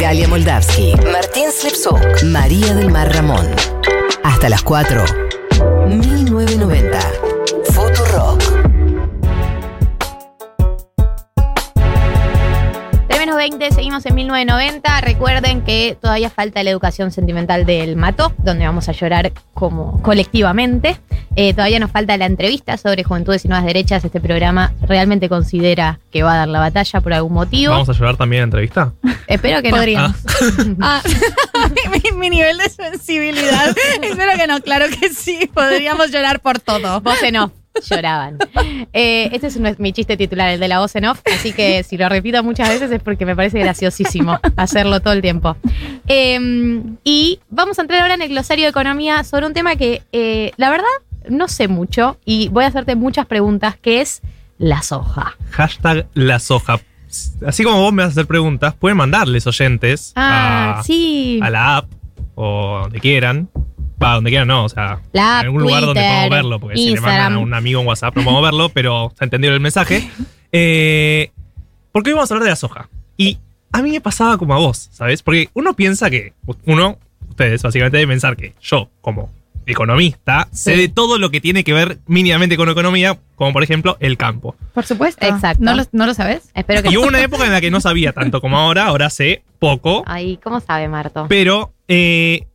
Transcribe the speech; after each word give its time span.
Galia 0.00 0.28
Moldavsky, 0.28 0.94
Martín 1.12 1.50
Slipsuk. 1.50 2.22
María 2.24 2.74
del 2.74 2.90
Mar 2.90 3.12
Ramón. 3.14 3.46
Hasta 4.22 4.48
las 4.48 4.62
4. 4.62 5.04
1990. 5.88 7.25
2020, 13.46 13.74
seguimos 13.76 14.04
en 14.06 14.14
1990. 14.16 15.00
Recuerden 15.02 15.62
que 15.62 15.96
todavía 16.00 16.30
falta 16.30 16.64
la 16.64 16.70
educación 16.70 17.12
sentimental 17.12 17.64
del 17.64 17.94
Mato, 17.94 18.32
donde 18.38 18.66
vamos 18.66 18.88
a 18.88 18.92
llorar 18.92 19.32
como 19.54 20.02
colectivamente. 20.02 20.98
Eh, 21.36 21.52
todavía 21.52 21.78
nos 21.78 21.92
falta 21.92 22.16
la 22.16 22.26
entrevista 22.26 22.76
sobre 22.76 23.04
Juventudes 23.04 23.44
y 23.44 23.48
Nuevas 23.48 23.64
Derechas. 23.64 24.04
Este 24.04 24.20
programa 24.20 24.72
realmente 24.82 25.28
considera 25.28 26.00
que 26.10 26.24
va 26.24 26.34
a 26.34 26.36
dar 26.38 26.48
la 26.48 26.58
batalla 26.58 27.00
por 27.00 27.12
algún 27.12 27.34
motivo. 27.34 27.72
¿Vamos 27.72 27.88
a 27.88 27.92
llorar 27.92 28.16
también 28.16 28.42
en 28.42 28.44
entrevista? 28.48 28.94
Espero 29.28 29.62
que 29.62 29.70
no. 29.70 29.78
Ah. 29.78 30.14
ah. 30.80 31.02
mi, 32.16 32.30
nivel 32.30 32.58
de 32.58 32.68
sensibilidad. 32.68 33.76
Espero 34.02 34.32
que 34.36 34.48
no, 34.48 34.60
claro 34.60 34.86
que 34.88 35.10
sí. 35.10 35.48
Podríamos 35.54 36.10
llorar 36.10 36.40
por 36.40 36.58
todo. 36.58 37.00
Vos 37.00 37.22
en 37.22 37.36
off. 37.36 37.52
Lloraban. 37.88 38.38
Eh, 38.92 39.28
este 39.32 39.48
es 39.48 39.56
un- 39.56 39.74
mi 39.78 39.92
chiste 39.92 40.16
titular, 40.16 40.48
el 40.48 40.60
de 40.60 40.68
la 40.68 40.78
voz 40.80 40.94
en 40.96 41.04
off. 41.06 41.20
Así 41.34 41.52
que 41.52 41.82
si 41.82 41.96
lo 41.96 42.08
repito 42.08 42.42
muchas 42.42 42.68
veces 42.68 42.90
es 42.90 43.02
porque 43.02 43.26
me 43.26 43.36
parece 43.36 43.58
graciosísimo 43.58 44.38
hacerlo 44.56 45.00
todo 45.00 45.12
el 45.14 45.22
tiempo. 45.22 45.56
Eh, 46.08 46.82
y 47.04 47.40
vamos 47.50 47.78
a 47.78 47.82
entrar 47.82 48.00
ahora 48.02 48.14
en 48.14 48.22
el 48.22 48.28
glosario 48.28 48.64
de 48.64 48.70
economía 48.70 49.24
sobre 49.24 49.46
un 49.46 49.52
tema 49.52 49.76
que 49.76 50.02
eh, 50.12 50.52
la 50.56 50.70
verdad 50.70 50.84
no 51.28 51.48
sé 51.48 51.68
mucho 51.68 52.18
y 52.24 52.48
voy 52.48 52.64
a 52.64 52.68
hacerte 52.68 52.94
muchas 52.94 53.26
preguntas, 53.26 53.76
que 53.76 54.00
es 54.00 54.22
la 54.58 54.82
soja. 54.82 55.36
Hashtag 55.50 56.06
la 56.14 56.38
soja. 56.38 56.80
Así 57.46 57.64
como 57.64 57.80
vos 57.80 57.92
me 57.92 58.02
vas 58.02 58.10
a 58.10 58.12
hacer 58.12 58.26
preguntas, 58.26 58.74
pueden 58.74 58.96
mandarles 58.98 59.46
oyentes 59.46 60.12
Ah, 60.16 60.76
a, 60.78 60.82
sí. 60.82 61.38
a 61.42 61.50
la 61.50 61.76
app 61.78 61.90
o 62.34 62.80
donde 62.82 63.00
quieran. 63.00 63.48
Va, 64.02 64.14
donde 64.14 64.30
quieran, 64.30 64.48
no, 64.48 64.64
o 64.64 64.68
sea, 64.68 65.00
La 65.12 65.40
en 65.40 65.46
algún 65.46 65.62
lugar 65.62 65.82
donde 65.86 66.02
podamos 66.02 66.30
verlo, 66.30 66.60
porque 66.60 66.76
si 66.76 66.84
le 66.84 66.90
Instagram. 66.92 67.14
mandan 67.16 67.32
a 67.34 67.38
un 67.38 67.54
amigo 67.54 67.80
en 67.80 67.86
WhatsApp 67.86 68.14
no 68.16 68.24
podemos 68.24 68.42
verlo, 68.42 68.68
pero 68.68 69.12
se 69.16 69.24
ha 69.24 69.26
entendido 69.26 69.54
el 69.54 69.60
mensaje. 69.60 70.08
Eh, 70.52 71.32
porque 71.92 72.10
hoy 72.10 72.14
vamos 72.14 72.30
a 72.30 72.34
hablar 72.34 72.44
de 72.44 72.50
la 72.50 72.56
soja. 72.56 72.88
Y 73.18 73.36
a 73.72 73.82
mí 73.82 73.90
me 73.90 74.00
pasaba 74.00 74.38
como 74.38 74.54
a 74.54 74.58
vos, 74.58 74.88
¿sabes? 74.92 75.22
Porque 75.22 75.50
uno 75.52 75.74
piensa 75.74 76.08
que, 76.08 76.32
uno, 76.64 76.98
ustedes 77.28 77.62
básicamente 77.62 77.98
deben 77.98 78.10
pensar 78.14 78.36
que 78.36 78.54
yo, 78.62 78.88
como 79.02 79.30
economista, 79.66 80.48
sé 80.52 80.76
de 80.76 80.88
todo 80.88 81.18
lo 81.18 81.30
que 81.30 81.40
tiene 81.40 81.64
que 81.64 81.72
ver 81.74 81.98
mínimamente 82.06 82.56
con 82.56 82.68
economía, 82.70 83.18
como 83.34 83.52
por 83.52 83.62
ejemplo 83.64 83.96
el 84.00 84.16
campo. 84.16 84.54
Por 84.72 84.86
supuesto. 84.86 85.26
Exacto. 85.26 85.62
¿No 85.62 85.74
lo, 85.74 85.82
no 85.92 86.06
lo 86.06 86.14
sabes? 86.14 86.48
Espero 86.54 86.82
que 86.82 86.88
Y 86.90 86.96
hubo 86.96 87.06
una 87.06 87.20
época 87.20 87.44
en 87.44 87.52
la 87.52 87.60
que 87.60 87.70
no 87.70 87.80
sabía 87.80 88.12
tanto 88.12 88.40
como 88.40 88.56
ahora, 88.56 88.86
ahora 88.86 89.10
sé 89.10 89.42
poco, 89.58 90.04
Ay, 90.06 90.38
¿cómo 90.42 90.60
sabe 90.60 90.88
Marto? 90.88 91.26
pero 91.28 91.72
eh, 91.88 92.46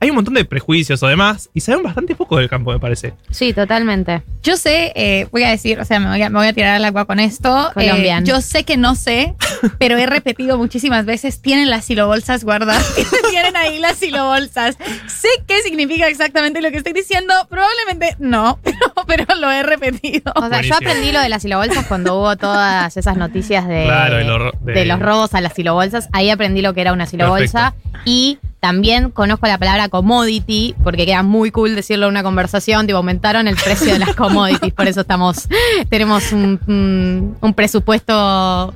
hay 0.00 0.10
un 0.10 0.16
montón 0.16 0.34
de 0.34 0.44
prejuicios 0.44 1.02
o 1.02 1.06
demás, 1.08 1.50
y 1.54 1.60
saben 1.60 1.82
bastante 1.82 2.14
poco 2.14 2.36
del 2.38 2.48
campo, 2.48 2.72
me 2.72 2.78
parece. 2.78 3.14
Sí, 3.30 3.52
totalmente. 3.52 4.22
Yo 4.42 4.56
sé, 4.56 4.92
eh, 4.94 5.26
voy 5.32 5.42
a 5.42 5.50
decir, 5.50 5.80
o 5.80 5.84
sea, 5.84 5.98
me 5.98 6.08
voy 6.08 6.22
a, 6.22 6.30
me 6.30 6.38
voy 6.38 6.46
a 6.46 6.52
tirar 6.52 6.76
al 6.76 6.84
agua 6.84 7.04
con 7.04 7.18
esto. 7.18 7.70
Colombian. 7.74 8.22
Eh, 8.22 8.26
yo 8.26 8.40
sé 8.40 8.64
que 8.64 8.76
no 8.76 8.94
sé, 8.94 9.34
pero 9.78 9.98
he 9.98 10.06
repetido 10.06 10.56
muchísimas 10.56 11.04
veces, 11.04 11.42
tienen 11.42 11.68
las 11.70 11.84
silobolsas 11.84 12.44
guardadas. 12.44 12.94
tienen 13.30 13.56
ahí 13.56 13.78
las 13.80 13.96
silobolsas. 13.96 14.76
Sé 15.08 15.28
qué 15.46 15.60
significa 15.62 16.06
exactamente 16.08 16.60
lo 16.62 16.70
que 16.70 16.76
estoy 16.78 16.92
diciendo. 16.92 17.34
Probablemente 17.50 18.14
no, 18.18 18.58
pero, 18.64 18.78
pero 19.06 19.34
lo 19.40 19.50
he 19.50 19.62
repetido. 19.64 20.32
O 20.36 20.40
sea, 20.40 20.48
Buenísimo. 20.48 20.78
yo 20.80 20.86
aprendí 20.88 21.12
lo 21.12 21.20
de 21.20 21.28
las 21.28 21.42
silobolsas 21.42 21.86
cuando 21.86 22.18
hubo 22.20 22.36
todas 22.36 22.96
esas 22.96 23.16
noticias 23.16 23.66
de, 23.66 23.84
Claro, 23.84 24.16
de 24.18 24.24
lo- 24.24 24.52
de- 24.60 24.72
de 24.74 24.84
los 24.86 25.00
robos 25.00 25.34
a 25.34 25.40
las 25.40 25.54
silobolsas. 25.54 26.08
Ahí 26.12 26.30
aprendí 26.30 26.62
lo 26.62 26.72
que 26.74 26.82
era 26.82 26.92
una 26.92 27.06
silobolsa. 27.06 27.74
Y 28.04 28.38
también 28.60 29.10
conozco 29.10 29.46
la 29.46 29.58
palabra 29.58 29.88
commodity, 29.88 30.74
porque 30.82 31.06
queda 31.06 31.22
muy 31.22 31.50
cool 31.50 31.74
decirlo 31.76 32.06
en 32.06 32.10
una 32.12 32.22
conversación. 32.22 32.86
Tipo, 32.86 32.96
aumentaron 32.98 33.46
el 33.48 33.56
precio 33.56 33.92
de 33.92 33.98
las 34.00 34.14
commodities. 34.16 34.72
Por 34.74 34.88
eso 34.88 35.02
estamos, 35.02 35.48
tenemos 35.88 36.32
un, 36.32 36.58
un- 36.66 37.36
un 37.40 37.54
presupuesto 37.54 38.74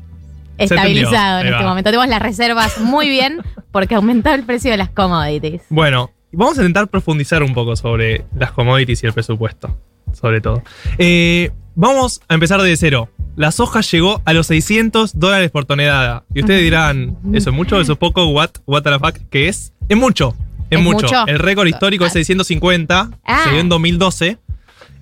estabilizado 0.58 1.40
en 1.40 1.46
este 1.48 1.64
momento. 1.68 1.90
Tenemos 1.90 2.08
las 2.08 2.22
reservas 2.22 2.78
muy 2.80 3.08
bien 3.08 3.40
porque 3.70 3.94
aumentó 3.94 4.32
el 4.34 4.44
precio 4.44 4.70
de 4.70 4.76
las 4.76 4.90
commodities. 4.90 5.62
Bueno, 5.70 6.10
vamos 6.30 6.58
a 6.58 6.60
intentar 6.62 6.88
profundizar 6.88 7.42
un 7.42 7.54
poco 7.54 7.74
sobre 7.76 8.24
las 8.36 8.52
commodities 8.52 9.02
y 9.02 9.06
el 9.06 9.12
presupuesto, 9.12 9.76
sobre 10.12 10.40
todo. 10.40 10.62
Eh, 10.98 11.50
vamos 11.74 12.20
a 12.28 12.34
empezar 12.34 12.60
de 12.62 12.76
cero. 12.76 13.08
La 13.36 13.50
soja 13.50 13.80
llegó 13.80 14.20
a 14.24 14.32
los 14.34 14.46
600 14.48 15.18
dólares 15.18 15.50
por 15.50 15.64
tonelada. 15.64 16.24
Y 16.34 16.40
ustedes 16.40 16.62
dirán, 16.62 17.16
¿eso 17.32 17.50
es 17.50 17.56
mucho? 17.56 17.80
¿Eso 17.80 17.92
es 17.92 17.98
poco? 17.98 18.26
¿What, 18.26 18.50
what 18.66 18.82
the 18.82 18.98
fuck? 18.98 19.16
¿Qué 19.30 19.48
es? 19.48 19.72
Es 19.88 19.96
mucho. 19.96 20.34
Es, 20.70 20.78
¿Es 20.78 20.84
mucho. 20.84 21.06
mucho? 21.06 21.26
El 21.26 21.38
récord 21.38 21.66
histórico 21.66 22.04
es 22.04 22.12
650. 22.12 23.10
Ah. 23.24 23.40
Se 23.44 23.50
dio 23.50 23.60
en 23.60 23.68
2012. 23.68 24.38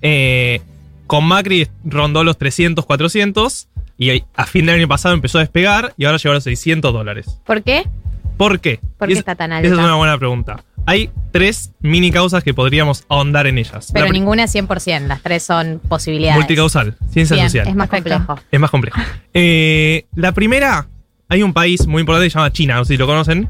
Eh, 0.01 0.61
con 1.07 1.25
Macri 1.25 1.67
rondó 1.83 2.23
los 2.23 2.37
300, 2.37 2.85
400. 2.85 3.67
Y 3.97 4.23
a 4.35 4.45
fin 4.45 4.65
del 4.65 4.75
año 4.75 4.87
pasado 4.87 5.13
empezó 5.13 5.37
a 5.37 5.41
despegar. 5.41 5.93
Y 5.97 6.05
ahora 6.05 6.17
llegó 6.17 6.31
a 6.31 6.35
los 6.35 6.43
600 6.45 6.93
dólares. 6.93 7.39
¿Por 7.45 7.61
qué? 7.63 7.83
¿Por 8.37 8.59
qué? 8.59 8.79
¿Por 8.97 9.07
qué 9.07 9.13
es- 9.13 9.19
está 9.19 9.35
tan 9.35 9.51
alta? 9.51 9.67
esa 9.67 9.75
es 9.75 9.83
una 9.83 9.95
buena 9.95 10.17
pregunta. 10.17 10.63
Hay 10.85 11.09
tres 11.31 11.71
mini 11.79 12.11
causas 12.11 12.43
que 12.43 12.53
podríamos 12.53 13.05
ahondar 13.07 13.47
en 13.47 13.57
ellas. 13.57 13.91
Pero 13.93 14.07
La 14.07 14.11
ninguna 14.11 14.43
es 14.45 14.55
100%, 14.55 15.07
las 15.07 15.21
tres 15.21 15.43
son 15.43 15.79
posibilidades. 15.87 16.37
Multicausal, 16.37 16.97
ciencia 17.11 17.35
Bien, 17.35 17.47
social. 17.49 17.67
es 17.67 17.75
más 17.75 17.89
complejo. 17.89 18.39
Es 18.51 18.59
más 18.59 18.71
complejo. 18.71 18.99
Eh, 19.33 20.05
la 20.15 20.33
primera, 20.33 20.87
hay 21.29 21.41
un 21.43 21.53
país 21.53 21.87
muy 21.87 22.01
importante 22.01 22.25
que 22.25 22.31
se 22.31 22.37
llama 22.37 22.51
China, 22.51 22.75
no 22.75 22.83
sé 22.85 22.95
si 22.95 22.97
lo 22.97 23.07
conocen, 23.07 23.47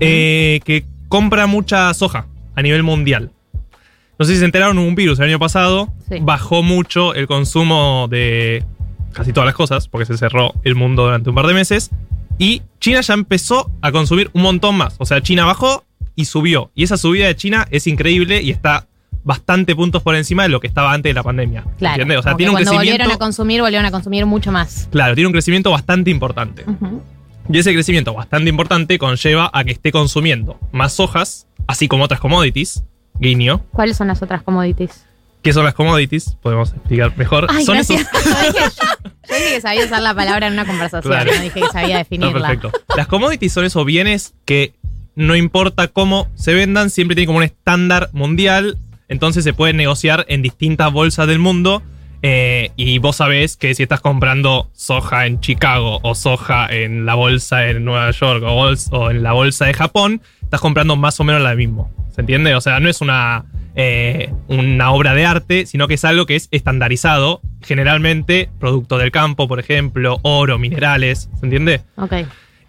eh, 0.00 0.60
que 0.64 0.84
compra 1.08 1.46
mucha 1.46 1.94
soja 1.94 2.26
a 2.54 2.60
nivel 2.62 2.82
mundial. 2.82 3.30
No 4.18 4.26
sé 4.26 4.34
si 4.34 4.40
se 4.40 4.44
enteraron, 4.44 4.76
hubo 4.76 4.86
un 4.86 4.94
virus 4.94 5.18
el 5.20 5.26
año 5.28 5.38
pasado, 5.38 5.88
Sí. 6.10 6.18
bajó 6.20 6.62
mucho 6.62 7.14
el 7.14 7.26
consumo 7.26 8.08
de 8.10 8.62
casi 9.12 9.32
todas 9.32 9.46
las 9.46 9.54
cosas, 9.54 9.88
porque 9.88 10.04
se 10.04 10.18
cerró 10.18 10.52
el 10.64 10.74
mundo 10.74 11.04
durante 11.04 11.30
un 11.30 11.34
par 11.34 11.46
de 11.46 11.54
meses, 11.54 11.90
y 12.38 12.60
China 12.78 13.00
ya 13.00 13.14
empezó 13.14 13.70
a 13.80 13.90
consumir 13.90 14.30
un 14.34 14.42
montón 14.42 14.76
más. 14.76 14.96
O 14.98 15.06
sea, 15.06 15.22
China 15.22 15.46
bajó 15.46 15.84
y 16.14 16.24
subió. 16.26 16.70
Y 16.74 16.84
esa 16.84 16.96
subida 16.96 17.26
de 17.26 17.36
China 17.36 17.66
es 17.70 17.86
increíble 17.86 18.42
y 18.42 18.50
está 18.50 18.86
bastante 19.24 19.76
puntos 19.76 20.02
por 20.02 20.16
encima 20.16 20.42
de 20.42 20.48
lo 20.48 20.58
que 20.60 20.66
estaba 20.66 20.92
antes 20.92 21.10
de 21.10 21.14
la 21.14 21.22
pandemia. 21.22 21.64
Claro. 21.78 21.94
¿Entiendes? 22.02 22.18
O 22.18 22.22
sea, 22.22 22.36
tiene 22.36 22.50
un 22.50 22.54
cuando 22.56 22.70
crecimiento. 22.72 22.92
volvieron 23.04 23.14
a 23.14 23.18
consumir, 23.18 23.60
volvieron 23.60 23.86
a 23.86 23.90
consumir 23.90 24.26
mucho 24.26 24.50
más. 24.52 24.88
Claro, 24.90 25.14
tiene 25.14 25.26
un 25.28 25.32
crecimiento 25.32 25.70
bastante 25.70 26.10
importante. 26.10 26.64
Y 27.48 27.58
ese 27.58 27.72
crecimiento 27.72 28.14
bastante 28.14 28.50
importante 28.50 28.98
conlleva 28.98 29.50
a 29.52 29.64
que 29.64 29.72
esté 29.72 29.92
consumiendo 29.92 30.58
más 30.72 30.92
sojas, 30.94 31.46
así 31.66 31.88
como 31.88 32.04
otras 32.04 32.20
commodities. 32.20 32.82
Guiño. 33.18 33.64
¿Cuáles 33.72 33.96
son 33.96 34.08
las 34.08 34.22
otras 34.22 34.42
commodities? 34.42 35.04
¿Qué 35.42 35.52
son 35.52 35.64
las 35.64 35.74
commodities? 35.74 36.36
Podemos 36.40 36.72
explicar 36.72 37.16
mejor. 37.16 37.46
Ay, 37.50 37.64
son 37.64 37.74
gracias. 37.74 38.00
esos- 38.02 38.12
Yo 39.28 39.34
dije, 39.36 39.54
que 39.54 39.60
sabía 39.60 39.84
usar 39.84 40.02
la 40.02 40.14
palabra 40.14 40.46
en 40.48 40.52
una 40.54 40.64
conversación, 40.64 41.12
Claro. 41.12 41.32
no 41.34 41.40
dije 41.42 41.60
que 41.60 41.66
sabía 41.68 41.98
definirla. 41.98 42.48
perfecto. 42.48 42.70
Las 42.96 43.06
commodities 43.06 43.52
son 43.52 43.64
esos 43.64 43.84
bienes 43.84 44.34
que 44.44 44.74
no 45.14 45.36
importa 45.36 45.88
cómo 45.88 46.28
se 46.34 46.54
vendan, 46.54 46.90
siempre 46.90 47.14
tienen 47.14 47.26
como 47.28 47.38
un 47.38 47.44
estándar 47.44 48.08
mundial. 48.12 48.78
Entonces 49.08 49.44
se 49.44 49.52
pueden 49.52 49.76
negociar 49.76 50.24
en 50.28 50.42
distintas 50.42 50.92
bolsas 50.92 51.26
del 51.26 51.38
mundo. 51.38 51.82
eh, 52.24 52.70
y 52.76 52.98
vos 52.98 53.16
sabés 53.16 53.56
que 53.56 53.74
si 53.74 53.82
estás 53.82 54.00
comprando 54.00 54.70
soja 54.74 55.26
en 55.26 55.40
Chicago 55.40 55.98
o 56.04 56.14
soja 56.14 56.68
en 56.70 57.04
la 57.04 57.14
bolsa 57.16 57.66
en 57.68 57.84
Nueva 57.84 58.12
York 58.12 58.44
o, 58.46 58.56
bols- 58.70 58.88
o 58.92 59.10
en 59.10 59.24
la 59.24 59.32
bolsa 59.32 59.64
de 59.66 59.74
Japón, 59.74 60.22
estás 60.40 60.60
comprando 60.60 60.94
más 60.94 61.18
o 61.18 61.24
menos 61.24 61.42
la 61.42 61.56
mismo. 61.56 61.90
¿Se 62.14 62.20
entiende? 62.20 62.54
O 62.54 62.60
sea, 62.60 62.78
no 62.78 62.88
es 62.88 63.00
una, 63.00 63.44
eh, 63.74 64.32
una 64.46 64.92
obra 64.92 65.14
de 65.14 65.26
arte, 65.26 65.66
sino 65.66 65.88
que 65.88 65.94
es 65.94 66.04
algo 66.04 66.24
que 66.24 66.36
es 66.36 66.46
estandarizado. 66.52 67.40
Generalmente, 67.60 68.48
producto 68.60 68.98
del 68.98 69.10
campo, 69.10 69.48
por 69.48 69.58
ejemplo, 69.58 70.20
oro, 70.22 70.58
minerales. 70.60 71.28
¿Se 71.40 71.46
entiende? 71.46 71.80
Ok. 71.96 72.12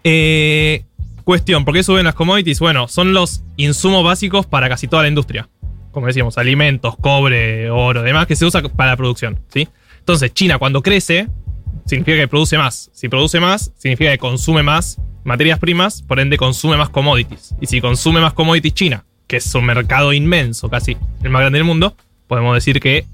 Eh, 0.02 0.82
cuestión, 1.24 1.64
¿por 1.64 1.74
qué 1.74 1.82
suben 1.82 2.04
las 2.04 2.14
commodities? 2.14 2.60
Bueno, 2.60 2.88
son 2.88 3.12
los 3.12 3.42
insumos 3.56 4.04
básicos 4.04 4.46
para 4.46 4.68
casi 4.68 4.86
toda 4.86 5.02
la 5.02 5.08
industria. 5.08 5.48
Como 5.90 6.06
decíamos, 6.06 6.38
alimentos, 6.38 6.96
cobre, 7.00 7.70
oro, 7.70 8.02
demás, 8.02 8.26
que 8.26 8.36
se 8.36 8.44
usa 8.44 8.62
para 8.62 8.92
la 8.92 8.96
producción, 8.96 9.40
¿sí? 9.48 9.68
Entonces, 9.98 10.34
China 10.34 10.58
cuando 10.58 10.82
crece, 10.82 11.28
significa 11.86 12.18
que 12.18 12.28
produce 12.28 12.58
más. 12.58 12.90
Si 12.92 13.08
produce 13.08 13.40
más, 13.40 13.72
significa 13.76 14.10
que 14.10 14.18
consume 14.18 14.62
más 14.62 15.00
materias 15.24 15.58
primas, 15.58 16.02
por 16.02 16.20
ende 16.20 16.36
consume 16.36 16.76
más 16.76 16.90
commodities. 16.90 17.54
Y 17.60 17.66
si 17.66 17.80
consume 17.80 18.20
más 18.20 18.34
commodities 18.34 18.74
China, 18.74 19.04
que 19.26 19.36
es 19.36 19.54
un 19.54 19.64
mercado 19.64 20.12
inmenso, 20.12 20.68
casi 20.68 20.96
el 21.22 21.30
más 21.30 21.40
grande 21.40 21.58
del 21.58 21.66
mundo, 21.66 21.96
podemos 22.26 22.54
decir 22.54 22.80
que 22.80 23.06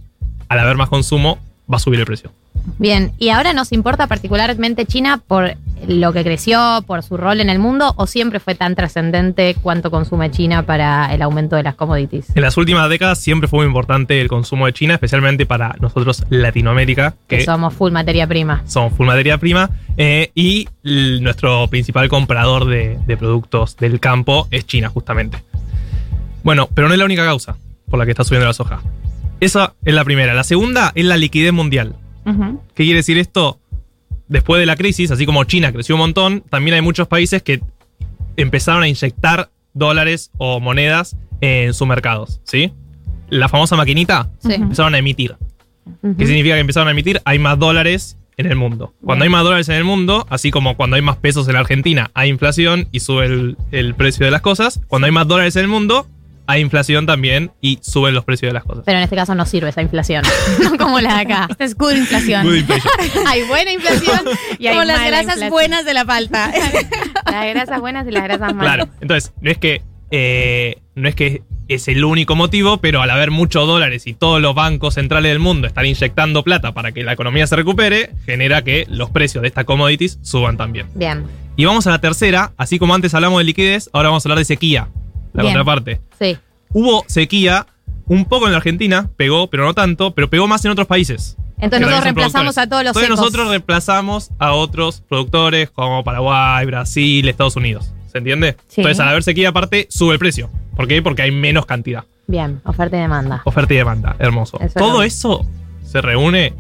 al 0.49 0.59
haber 0.59 0.77
más 0.77 0.89
consumo 0.89 1.39
va 1.73 1.77
a 1.77 1.81
subir 1.81 2.01
el 2.01 2.07
precio. 2.07 2.33
Bien, 2.79 3.13
¿y 3.19 3.29
ahora 3.31 3.53
nos 3.53 3.73
importa 3.73 4.07
particularmente 4.07 4.87
China 4.87 5.21
por 5.27 5.55
lo 5.89 6.13
que 6.13 6.23
creció, 6.23 6.85
por 6.87 7.03
su 7.03 7.17
rol 7.17 7.41
en 7.41 7.49
el 7.49 7.59
mundo, 7.59 7.95
o 7.97 8.07
siempre 8.07 8.39
fue 8.39 8.55
tan 8.55 8.75
trascendente 8.75 9.57
cuánto 9.63 9.91
consume 9.91 10.31
China 10.31 10.65
para 10.67 11.13
el 11.15 11.23
aumento 11.23 11.57
de 11.57 11.63
las 11.63 11.75
commodities? 11.75 12.35
En 12.37 12.43
las 12.43 12.57
últimas 12.59 12.89
décadas 12.91 13.19
siempre 13.19 13.49
fue 13.49 13.61
muy 13.61 13.67
importante 13.67 14.21
el 14.21 14.29
consumo 14.29 14.67
de 14.67 14.73
China, 14.75 14.95
especialmente 14.95 15.47
para 15.47 15.75
nosotros 15.81 16.25
Latinoamérica, 16.29 17.15
Que 17.29 17.39
que 17.39 17.45
somos 17.45 17.73
full 17.75 17.93
materia 17.93 18.27
prima. 18.27 18.63
somos 18.67 18.93
full 18.93 19.07
materia 19.07 19.39
prima, 19.39 19.71
eh, 19.97 20.31
y 20.35 20.69
nuestro 20.83 21.67
principal 21.69 22.09
comprador 22.11 22.67
de, 22.67 22.99
de 23.07 23.17
productos 23.17 23.77
del 23.79 24.01
campo 24.01 24.49
es 24.51 24.67
China, 24.67 24.89
justamente. 24.91 25.43
Bueno, 26.43 26.69
pero 26.75 26.89
no 26.89 26.95
es 26.95 26.99
la 26.99 27.05
única 27.07 27.25
causa 27.25 27.57
por 27.89 27.99
la 27.99 28.05
que 28.05 28.13
está 28.13 28.25
subiendo 28.25 28.47
la 28.47 28.53
soja. 28.55 28.81
Esa 29.41 29.75
es 29.85 29.95
la 29.95 30.05
primera. 30.05 30.35
La 30.35 30.45
segunda 30.45 30.93
es 30.95 31.05
la 31.05 31.17
liquidez 31.17 31.53
mundial. 31.53 31.97
¿Qué 32.75 32.85
quiere 32.85 32.97
decir 32.99 33.19
esto? 33.19 33.59
Después 34.29 34.61
de 34.61 34.67
la 34.67 34.77
crisis, 34.77 35.11
así 35.11 35.27
como 35.27 35.43
China 35.45 35.73
creció 35.73 35.95
un 35.97 36.01
montón, 36.01 36.43
también 36.49 36.75
hay 36.75 36.83
muchos 36.83 37.09
países 37.09 37.43
que 37.43 37.61
empezaron 38.37 38.83
a 38.83 38.89
inyectar 38.89 39.51
dólares 39.75 40.31
o 40.39 40.61
monedas 40.61 41.17
en 41.41 41.75
sus 41.75 41.87
mercados, 41.89 42.41
¿sí? 42.45 42.73
La 43.29 43.49
famosa 43.49 43.77
maquinita 43.77 44.31
Sí. 44.39 44.55
empezaron 44.55 44.95
a 44.95 44.99
emitir. 44.99 45.37
¿Qué 46.19 46.27
significa 46.27 46.55
que 46.55 46.61
empezaron 46.61 46.89
a 46.89 46.93
emitir? 46.93 47.21
Hay 47.25 47.39
más 47.39 47.59
dólares 47.59 48.17
en 48.37 48.47
el 48.47 48.57
mundo. 48.57 48.95
Cuando 49.05 49.25
hay 49.25 49.31
más 49.31 49.43
dólares 49.43 49.69
en 49.69 49.75
el 49.77 49.85
mundo, 49.85 50.27
así 50.31 50.51
como 50.51 50.77
cuando 50.77 50.97
hay 50.97 51.03
más 51.03 51.17
pesos 51.17 51.47
en 51.49 51.55
la 51.55 51.61
Argentina, 51.61 52.11
hay 52.15 52.31
inflación 52.31 52.89
y 52.93 53.01
sube 53.01 53.27
el, 53.27 53.57
el 53.73 53.95
precio 53.95 54.25
de 54.25 54.31
las 54.31 54.41
cosas. 54.41 54.81
Cuando 54.87 55.07
hay 55.07 55.13
más 55.13 55.27
dólares 55.27 55.57
en 55.57 55.63
el 55.63 55.69
mundo, 55.69 56.07
hay 56.51 56.61
inflación 56.61 57.07
también 57.07 57.53
y 57.61 57.79
suben 57.83 58.15
los 58.15 58.25
precios 58.25 58.51
de 58.51 58.55
las 58.55 58.65
cosas. 58.65 58.83
Pero 58.85 58.99
en 58.99 59.05
este 59.05 59.17
caso 59.17 59.35
no 59.35 59.47
sirve 59.47 59.71
esa 59.71 59.83
inflación, 59.83 60.25
no 60.63 60.77
como 60.77 61.01
la 61.01 61.15
de 61.17 61.21
acá. 61.21 61.47
Esta 61.49 61.65
es 61.65 61.77
good 61.77 61.93
inflación. 61.95 62.45
Good 62.45 62.57
inflation. 62.57 62.93
hay 63.27 63.43
buena 63.45 63.73
inflación 63.73 64.21
y 64.59 64.67
hay 64.67 64.75
Como 64.75 64.85
las 64.85 65.07
grasas 65.07 65.23
inflación. 65.23 65.51
buenas 65.51 65.85
de 65.85 65.95
la 65.95 66.05
palta. 66.05 66.53
Las 67.31 67.47
grasas 67.47 67.81
buenas 67.81 68.07
y 68.07 68.11
las 68.11 68.25
grasas 68.25 68.55
malas. 68.55 68.75
Claro, 68.75 68.91
entonces, 69.01 69.33
no 69.41 69.51
es 69.51 69.59
que 69.59 69.83
eh, 70.11 70.77
no 70.97 71.09
es 71.09 71.15
que 71.15 71.43
es 71.69 71.87
el 71.87 72.05
único 72.05 72.35
motivo, 72.35 72.79
pero 72.79 73.01
al 73.01 73.11
haber 73.11 73.31
muchos 73.31 73.65
dólares 73.67 74.09
y 74.09 74.15
todos 74.15 74.43
los 74.43 74.57
bancos 74.57 74.95
centrales 74.95 75.31
del 75.31 75.39
mundo 75.39 75.69
están 75.69 75.87
inyectando 75.87 76.43
plata 76.43 76.73
para 76.73 76.91
que 76.91 77.05
la 77.05 77.13
economía 77.13 77.47
se 77.47 77.55
recupere, 77.55 78.11
genera 78.27 78.63
que 78.63 78.87
los 78.89 79.11
precios 79.11 79.43
de 79.43 79.49
estas 79.49 79.65
commodities 79.67 80.19
suban 80.23 80.57
también. 80.57 80.89
Bien, 80.97 81.25
Y 81.57 81.65
vamos 81.67 81.87
a 81.87 81.91
la 81.91 82.01
tercera, 82.01 82.53
así 82.57 82.81
como 82.81 82.93
antes 82.95 83.15
hablamos 83.15 83.39
de 83.39 83.45
liquidez, 83.45 83.89
ahora 83.93 84.09
vamos 84.09 84.27
a 84.27 84.29
hablar 84.29 84.39
de 84.39 84.47
sequía, 84.47 84.89
la 85.33 85.43
Bien. 85.43 85.55
contraparte. 85.55 86.01
sí. 86.19 86.37
Hubo 86.73 87.05
sequía 87.09 87.67
un 88.07 88.25
poco 88.27 88.47
en 88.47 88.53
la 88.53 88.59
Argentina, 88.59 89.11
pegó, 89.17 89.49
pero 89.51 89.65
no 89.65 89.75
tanto, 89.75 90.15
pero 90.15 90.31
pegó 90.31 90.47
más 90.47 90.65
en 90.65 90.71
otros 90.71 90.87
países. 90.87 91.37
Entonces 91.59 91.81
nosotros 91.81 92.05
reemplazamos 92.05 92.59
a 92.59 92.67
todos 92.69 92.83
los 92.85 92.91
Entonces 92.91 93.09
secos. 93.09 93.19
nosotros 93.21 93.49
reemplazamos 93.49 94.31
a 94.39 94.53
otros 94.53 95.01
productores 95.09 95.69
como 95.71 96.05
Paraguay, 96.05 96.65
Brasil, 96.67 97.29
Estados 97.29 97.57
Unidos. 97.57 97.93
¿Se 98.11 98.19
entiende? 98.19 98.57
Sí. 98.69 98.81
Entonces 98.83 99.01
al 99.01 99.09
haber 99.09 99.23
sequía 99.25 99.49
aparte 99.51 99.87
sube 99.91 100.13
el 100.15 100.19
precio. 100.21 100.49
¿Por 100.77 100.87
qué? 100.89 101.03
Porque 101.03 101.23
hay 101.23 101.33
menos 101.33 101.67
cantidad. 101.67 102.05
Bien, 102.29 102.61
oferta 102.65 102.97
y 102.97 103.01
demanda. 103.01 103.43
Oferta 103.45 103.75
y 103.75 103.77
demanda. 103.79 104.15
Hermoso. 104.21 104.59
Eso 104.61 104.79
Todo 104.79 104.99
no. 104.99 105.03
eso 105.03 105.45
se 105.85 106.01
reúne 106.01 106.55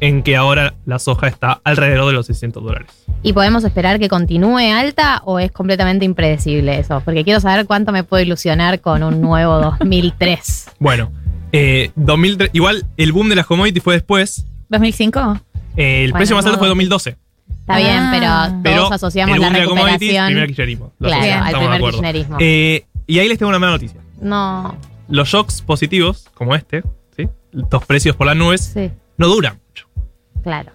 en 0.00 0.22
que 0.22 0.36
ahora 0.36 0.74
la 0.84 0.98
soja 0.98 1.26
está 1.28 1.60
alrededor 1.64 2.06
de 2.06 2.12
los 2.12 2.26
600 2.26 2.62
dólares. 2.62 2.88
¿Y 3.22 3.32
podemos 3.32 3.64
esperar 3.64 3.98
que 3.98 4.08
continúe 4.08 4.58
alta 4.72 5.22
o 5.24 5.38
es 5.38 5.50
completamente 5.50 6.04
impredecible 6.04 6.78
eso? 6.78 7.00
Porque 7.04 7.24
quiero 7.24 7.40
saber 7.40 7.66
cuánto 7.66 7.92
me 7.92 8.04
puedo 8.04 8.22
ilusionar 8.22 8.80
con 8.80 9.02
un 9.02 9.20
nuevo 9.20 9.58
2003. 9.80 10.70
Bueno, 10.78 11.10
eh, 11.52 11.90
2003, 11.96 12.50
igual 12.52 12.84
el 12.96 13.12
boom 13.12 13.28
de 13.30 13.36
las 13.36 13.46
commodities 13.46 13.82
fue 13.82 13.94
después. 13.94 14.46
¿2005? 14.70 15.40
Eh, 15.76 16.04
el 16.04 16.10
Bueno, 16.10 16.18
precio 16.18 16.36
más 16.36 16.44
alto 16.46 16.58
fue 16.58 16.68
2012. 16.68 17.16
Está 17.60 17.78
bien, 17.78 17.90
Ah. 17.98 18.10
pero 18.50 18.60
Pero 18.62 18.76
todos 18.82 18.92
asociamos 18.92 19.34
el 19.36 19.40
la 19.42 19.46
boom 19.48 19.54
de 19.54 19.60
las 19.60 19.68
commodities, 19.68 19.92
recuperación. 20.00 20.26
primer 20.26 20.46
kirchnerismo. 20.46 20.92
Claro, 20.98 21.14
asociamos, 21.16 21.46
al 21.46 21.52
de 21.52 21.58
primer 21.58 21.80
kirchnerismo. 21.90 22.36
Eh, 22.40 22.84
y 23.06 23.18
ahí 23.18 23.28
les 23.28 23.38
tengo 23.38 23.48
una 23.50 23.58
mala 23.58 23.72
noticia. 23.72 24.00
No, 24.20 24.76
Los 25.08 25.28
shocks 25.28 25.62
positivos, 25.62 26.26
como 26.34 26.54
este, 26.54 26.82
¿sí? 27.16 27.28
estos 27.56 27.84
precios 27.86 28.14
por 28.16 28.26
las 28.26 28.36
nubes, 28.36 28.70
sí, 28.74 28.90
no 29.18 29.28
duran. 29.28 29.58
Claro. 30.46 30.70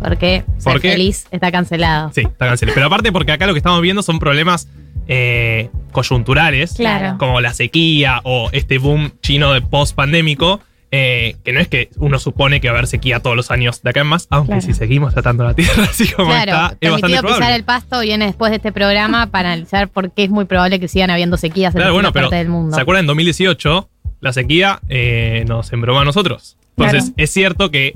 Porque 0.00 0.42
ser 0.58 0.72
¿Por 0.72 0.80
qué? 0.82 0.90
feliz 0.92 1.26
está 1.30 1.52
cancelado. 1.52 2.10
Sí, 2.12 2.22
está 2.22 2.46
cancelado. 2.48 2.74
Pero 2.74 2.86
aparte 2.88 3.12
porque 3.12 3.30
acá 3.30 3.46
lo 3.46 3.52
que 3.54 3.58
estamos 3.58 3.80
viendo 3.80 4.02
son 4.02 4.18
problemas 4.18 4.66
eh, 5.06 5.70
coyunturales, 5.92 6.74
Claro. 6.74 7.18
como 7.18 7.40
la 7.40 7.54
sequía 7.54 8.20
o 8.24 8.48
este 8.52 8.78
boom 8.78 9.12
chino 9.20 9.52
de 9.52 9.60
post-pandémico, 9.62 10.60
eh, 10.90 11.36
que 11.44 11.52
no 11.52 11.60
es 11.60 11.68
que 11.68 11.88
uno 11.98 12.18
supone 12.18 12.60
que 12.60 12.68
va 12.68 12.74
a 12.74 12.78
haber 12.78 12.88
sequía 12.88 13.20
todos 13.20 13.36
los 13.36 13.50
años 13.52 13.80
de 13.82 13.90
acá 13.90 14.00
en 14.00 14.08
más, 14.08 14.26
aunque 14.30 14.48
Claro. 14.54 14.62
si 14.62 14.74
seguimos 14.74 15.12
tratando 15.14 15.44
la 15.44 15.54
Tierra 15.54 15.84
así 15.90 16.08
como 16.08 16.28
Claro, 16.30 16.50
está, 16.52 16.76
es 16.80 16.90
bastante 16.90 16.90
permitido 16.90 17.22
pisar 17.22 17.36
probable. 17.36 17.56
el 17.56 17.64
pasto 17.64 18.00
viene 18.00 18.26
después 18.26 18.50
de 18.50 18.56
este 18.56 18.72
programa 18.72 19.28
para 19.28 19.52
analizar 19.52 19.88
por 19.88 20.10
qué 20.12 20.24
es 20.24 20.30
muy 20.30 20.44
probable 20.46 20.80
que 20.80 20.88
sigan 20.88 21.10
habiendo 21.10 21.36
sequías 21.36 21.74
en 21.74 21.80
Claro, 21.80 21.94
bueno, 21.94 22.12
pero 22.12 22.26
partes 22.28 22.40
del 22.40 22.48
mundo. 22.48 22.74
¿se 22.74 22.80
acuerdan? 22.82 23.04
En 23.04 23.06
2018 23.06 23.88
la 24.20 24.32
sequía 24.32 24.80
eh, 24.88 25.44
nos 25.46 25.72
embromó 25.72 26.00
a 26.00 26.04
nosotros. 26.04 26.56
Entonces, 26.76 27.12
es 27.16 27.30
cierto 27.30 27.70
que 27.70 27.94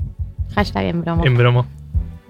Hashtag 0.55 0.85
en 0.85 1.01
broma. 1.01 1.23
embromó. 1.25 1.65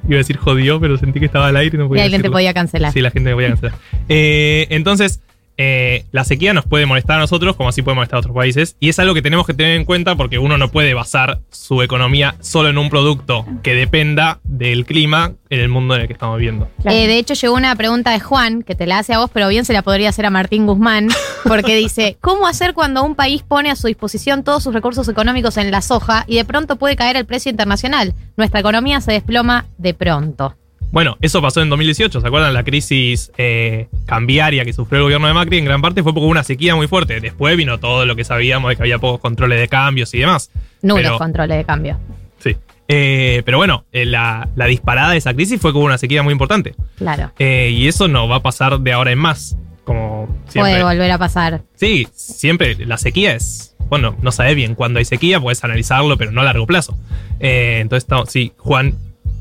Iba 0.08 0.16
a 0.16 0.18
decir 0.20 0.38
jodió, 0.38 0.80
pero 0.80 0.98
sentí 0.98 1.20
que 1.20 1.26
estaba 1.26 1.48
al 1.48 1.58
aire 1.58 1.76
y 1.76 1.80
no 1.80 1.86
Y 1.86 1.88
podía 1.90 2.04
alguien 2.04 2.20
te 2.22 2.24
decirlo. 2.24 2.36
podía 2.36 2.54
cancelar. 2.54 2.94
Sí, 2.94 3.02
la 3.02 3.12
gente 3.12 3.30
me 3.30 3.34
voy 3.34 3.46
a 3.46 3.50
cancelar. 3.50 3.76
Eh, 4.08 4.68
entonces, 4.70 5.22
eh, 5.58 6.06
la 6.12 6.24
sequía 6.24 6.54
nos 6.54 6.66
puede 6.66 6.86
molestar 6.86 7.18
a 7.18 7.20
nosotros, 7.20 7.56
como 7.56 7.70
así 7.70 7.82
puede 7.82 7.96
molestar 7.96 8.18
a 8.18 8.20
otros 8.20 8.36
países. 8.36 8.76
Y 8.80 8.90
es 8.90 9.00
algo 9.00 9.14
que 9.14 9.22
tenemos 9.22 9.46
que 9.46 9.54
tener 9.54 9.76
en 9.76 9.86
cuenta 9.86 10.16
porque 10.16 10.38
uno 10.38 10.58
no 10.58 10.70
puede 10.70 10.94
basar 10.94 11.40
su 11.50 11.82
economía 11.82 12.36
solo 12.40 12.70
en 12.70 12.78
un 12.78 12.90
producto 12.90 13.46
que 13.64 13.74
dependa 13.74 14.40
del 14.44 14.86
clima 14.86 15.34
en 15.50 15.60
el 15.60 15.70
mundo 15.70 15.96
en 15.96 16.02
el 16.02 16.08
que 16.08 16.14
estamos 16.14 16.38
viviendo. 16.38 16.70
Eh, 16.86 17.08
de 17.08 17.18
hecho, 17.18 17.34
llegó 17.34 17.56
una 17.56 17.76
pregunta 17.76 18.12
de 18.12 18.20
Juan, 18.20 18.64
que 18.64 18.76
te 18.76 18.86
la 18.86 19.00
hace 19.00 19.14
a 19.14 19.20
vos, 19.20 19.32
pero 19.34 19.48
bien 19.48 19.66
se 19.66 19.74
la 19.74 19.82
podría 19.82 20.10
hacer 20.10 20.26
a 20.26 20.30
Martín 20.30 20.68
Guzmán, 20.68 21.08
porque 21.48 21.76
dice, 21.76 22.18
¿cómo 22.22 22.48
hacer 22.48 22.74
cuando 22.74 23.04
un 23.04 23.16
país 23.16 23.44
pone 23.44 23.72
a 23.72 23.76
su 23.76 23.88
disposición 23.88 24.44
todos 24.44 24.64
sus 24.64 24.74
recursos 24.74 25.08
económicos 25.10 25.58
en 25.58 25.72
la 25.72 25.82
soja 25.82 26.26
y 26.28 26.36
de 26.36 26.46
pronto 26.46 26.76
puede 26.76 26.96
caer 26.96 27.16
el 27.16 27.26
precio 27.26 27.50
internacional? 27.50 28.14
Nuestra 28.36 28.60
economía 28.60 29.02
se 29.02 29.14
desploma 29.14 29.66
de 29.78 29.94
pronto. 29.94 30.56
Bueno, 30.92 31.18
eso 31.22 31.42
pasó 31.42 31.62
en 31.62 31.70
2018, 31.70 32.22
¿se 32.22 32.28
acuerdan? 32.28 32.54
La 32.54 32.64
crisis 32.64 33.32
eh, 33.38 33.88
cambiaria 34.06 34.64
que 34.64 34.74
sufrió 34.74 35.00
el 35.00 35.04
gobierno 35.04 35.28
de 35.28 35.34
Macri 35.34 35.58
en 35.58 35.66
gran 35.66 35.82
parte 35.82 36.02
fue 36.02 36.12
hubo 36.14 36.28
una 36.28 36.44
sequía 36.44 36.76
muy 36.76 36.88
fuerte. 36.88 37.20
Después 37.20 37.56
vino 37.58 37.78
todo 37.80 38.06
lo 38.06 38.16
que 38.16 38.24
sabíamos 38.24 38.70
de 38.70 38.78
que 38.78 38.84
había 38.84 38.98
pocos 38.98 39.20
controles 39.20 39.60
de 39.60 39.68
cambios 39.68 40.14
y 40.14 40.20
demás. 40.20 40.50
Nulos 40.82 41.04
Pero- 41.04 41.18
controles 41.18 41.58
de 41.58 41.66
cambio. 41.66 42.00
Sí. 42.40 42.56
Eh, 42.88 43.42
pero 43.46 43.58
bueno, 43.58 43.84
eh, 43.92 44.06
la, 44.06 44.48
la 44.56 44.66
disparada 44.66 45.12
de 45.12 45.18
esa 45.18 45.34
crisis 45.34 45.60
fue 45.60 45.72
hubo 45.72 45.80
una 45.84 45.98
sequía 45.98 46.24
muy 46.24 46.32
importante. 46.32 46.74
Claro. 46.98 47.32
Y 47.38 47.88
eso 47.88 48.08
no 48.08 48.28
va 48.30 48.38
a 48.38 48.42
pasar 48.42 48.80
de 48.80 48.94
ahora 48.94 49.12
en 49.12 49.20
más. 49.20 49.58
Como 49.84 50.28
siempre. 50.48 50.74
Puede 50.74 50.84
volver 50.84 51.12
a 51.12 51.18
pasar. 51.18 51.62
Sí, 51.76 52.08
siempre 52.14 52.76
la 52.86 52.98
sequía 52.98 53.34
es. 53.36 53.76
Bueno, 53.90 54.16
no 54.22 54.32
sabes 54.34 54.56
bien 54.56 54.76
cuándo 54.76 55.00
hay 55.00 55.06
sequía, 55.06 55.40
puedes 55.40 55.64
analizarlo, 55.64 56.18
pero 56.18 56.32
no 56.32 56.42
a 56.42 56.44
largo 56.44 56.66
plazo. 56.68 56.98
Eh, 57.40 57.80
entonces, 57.82 58.08
sí, 58.28 58.52
Juan, 58.58 58.96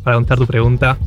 para 0.04 0.16
contestar 0.16 0.38
tu 0.38 0.46
pregunta, 0.46 0.98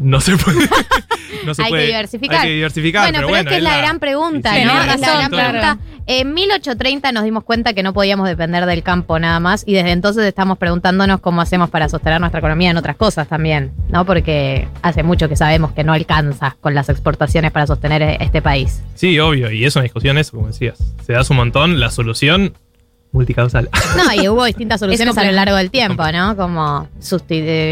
no 0.00 0.20
se 0.20 0.36
puede. 0.36 0.58
no 1.46 1.54
se 1.54 1.62
Hay 1.62 1.66
que 1.66 1.70
puede- 1.70 1.86
diversificar. 1.86 2.40
Hay 2.40 2.48
que 2.48 2.54
diversificar. 2.54 3.02
Bueno, 3.12 3.26
pero, 3.26 3.36
es 3.38 3.46
que 3.46 3.56
es 3.58 3.62
la, 3.62 3.76
gran 3.78 3.98
pregunta, 4.00 4.54
Sí, 4.54 4.64
¿no? 4.64 4.74
la 4.74 4.86
razón, 4.86 5.00
gran 5.02 5.30
pregunta. 5.30 5.78
En 6.06 6.34
1830 6.34 7.12
nos 7.12 7.22
dimos 7.22 7.44
cuenta 7.44 7.72
que 7.72 7.82
no 7.84 7.92
podíamos 7.92 8.26
depender 8.26 8.66
del 8.66 8.82
campo 8.82 9.18
nada 9.20 9.38
más 9.38 9.62
y 9.64 9.74
desde 9.74 9.92
entonces 9.92 10.24
estamos 10.24 10.58
preguntándonos 10.58 11.20
cómo 11.20 11.40
hacemos 11.40 11.70
para 11.70 11.88
sostener 11.88 12.20
nuestra 12.20 12.40
economía 12.40 12.70
en 12.70 12.76
otras 12.76 12.96
cosas 12.96 13.28
también, 13.28 13.72
¿no? 13.90 14.04
Porque 14.04 14.66
hace 14.82 15.04
mucho 15.04 15.28
que 15.28 15.36
sabemos 15.36 15.70
que 15.72 15.84
no 15.84 15.92
alcanza 15.92 16.56
con 16.60 16.74
las 16.74 16.88
exportaciones 16.88 17.52
para 17.52 17.66
sostener 17.68 18.16
este 18.20 18.42
país. 18.42 18.82
Sí, 18.96 19.20
obvio, 19.20 19.52
y 19.52 19.64
es 19.64 19.76
una 19.76 19.84
discusión 19.84 20.18
eso, 20.18 20.32
como 20.32 20.48
decías. 20.48 20.78
Se 21.06 21.12
das 21.12 21.30
un 21.30 21.36
montón, 21.36 21.78
la 21.78 21.90
solución 21.90 22.54
multicausal. 23.12 23.68
No, 23.96 24.22
y 24.22 24.28
hubo 24.28 24.44
distintas 24.44 24.80
soluciones 24.80 25.16
a 25.18 25.24
lo 25.24 25.32
largo 25.32 25.56
del 25.56 25.70
tiempo, 25.70 26.02
¿no? 26.12 26.36
Como 26.36 26.88